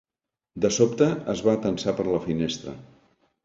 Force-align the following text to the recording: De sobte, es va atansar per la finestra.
De 0.65 0.71
sobte, 0.77 1.11
es 1.35 1.45
va 1.49 1.55
atansar 1.59 1.95
per 2.01 2.09
la 2.11 2.25
finestra. 2.27 2.79